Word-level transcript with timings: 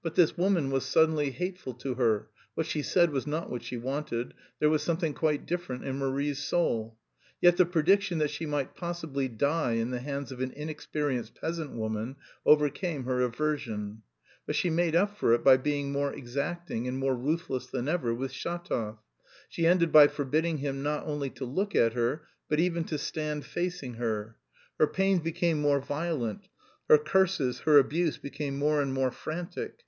But 0.00 0.14
this 0.14 0.38
woman 0.38 0.70
was 0.70 0.86
suddenly 0.86 1.30
hateful 1.32 1.74
to 1.74 1.94
her, 1.96 2.30
what 2.54 2.64
she 2.66 2.80
said 2.80 3.10
was 3.10 3.26
not 3.26 3.50
what 3.50 3.62
she 3.62 3.76
wanted, 3.76 4.32
there 4.58 4.70
was 4.70 4.82
something 4.82 5.12
quite 5.12 5.44
different 5.44 5.84
in 5.84 5.98
Marie's 5.98 6.38
soul. 6.38 6.96
Yet 7.42 7.58
the 7.58 7.66
prediction 7.66 8.16
that 8.18 8.30
she 8.30 8.46
might 8.46 8.74
possibly 8.74 9.28
die 9.28 9.72
in 9.72 9.90
the 9.90 9.98
hands 10.00 10.32
of 10.32 10.40
an 10.40 10.52
inexperienced 10.52 11.34
peasant 11.38 11.72
woman 11.72 12.16
overcame 12.46 13.04
her 13.04 13.20
aversion. 13.20 14.00
But 14.46 14.54
she 14.54 14.70
made 14.70 14.96
up 14.96 15.18
for 15.18 15.34
it 15.34 15.44
by 15.44 15.58
being 15.58 15.92
more 15.92 16.14
exacting 16.14 16.88
and 16.88 16.96
more 16.96 17.14
ruthless 17.16 17.66
than 17.66 17.86
ever 17.86 18.14
with 18.14 18.32
Shatov. 18.32 18.96
She 19.50 19.66
ended 19.66 19.92
by 19.92 20.08
forbidding 20.08 20.58
him 20.58 20.82
not 20.82 21.06
only 21.06 21.28
to 21.30 21.44
look 21.44 21.76
at 21.76 21.92
her 21.92 22.26
but 22.48 22.58
even 22.60 22.84
to 22.84 22.96
stand 22.96 23.44
facing 23.44 23.94
her. 23.94 24.36
Her 24.78 24.86
pains 24.86 25.20
became 25.20 25.60
more 25.60 25.80
violent. 25.80 26.48
Her 26.88 26.96
curses, 26.98 27.58
her 27.64 27.78
abuse 27.78 28.16
became 28.16 28.56
more 28.58 28.80
and 28.80 28.94
more 28.94 29.10
frantic. 29.10 29.82